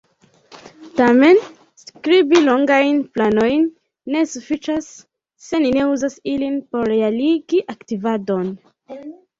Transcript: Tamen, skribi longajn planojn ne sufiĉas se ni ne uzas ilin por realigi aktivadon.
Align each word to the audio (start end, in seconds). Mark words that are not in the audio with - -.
Tamen, 1.01 1.41
skribi 1.81 2.41
longajn 2.47 3.03
planojn 3.19 3.69
ne 4.15 4.25
sufiĉas 4.33 4.91
se 5.51 5.63
ni 5.63 5.77
ne 5.79 5.87
uzas 5.95 6.19
ilin 6.37 6.61
por 6.75 6.93
realigi 6.97 7.67
aktivadon. 7.77 8.55